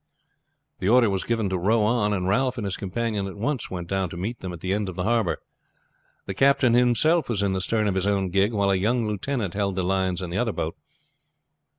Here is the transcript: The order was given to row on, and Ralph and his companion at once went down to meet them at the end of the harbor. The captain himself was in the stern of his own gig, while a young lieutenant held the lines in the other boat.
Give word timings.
The 0.79 0.89
order 0.89 1.11
was 1.11 1.23
given 1.23 1.47
to 1.49 1.59
row 1.59 1.83
on, 1.83 2.11
and 2.11 2.27
Ralph 2.27 2.57
and 2.57 2.65
his 2.65 2.75
companion 2.75 3.27
at 3.27 3.37
once 3.37 3.69
went 3.69 3.87
down 3.87 4.09
to 4.09 4.17
meet 4.17 4.39
them 4.39 4.51
at 4.51 4.59
the 4.61 4.73
end 4.73 4.89
of 4.89 4.95
the 4.95 5.03
harbor. 5.03 5.37
The 6.25 6.33
captain 6.33 6.73
himself 6.73 7.29
was 7.29 7.43
in 7.43 7.53
the 7.53 7.61
stern 7.61 7.85
of 7.87 7.93
his 7.93 8.07
own 8.07 8.29
gig, 8.29 8.51
while 8.51 8.71
a 8.71 8.75
young 8.75 9.05
lieutenant 9.05 9.53
held 9.53 9.75
the 9.75 9.83
lines 9.83 10.23
in 10.23 10.31
the 10.31 10.39
other 10.39 10.53
boat. 10.53 10.75